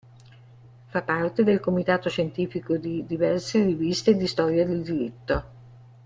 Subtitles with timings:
[0.87, 5.43] Fa parte del comitato scientifico di diverse riviste di storia del diritto.